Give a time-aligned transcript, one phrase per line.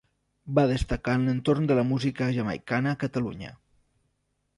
[0.59, 3.53] Va destacar en l'entorn de la música jamaicana a Catalunya.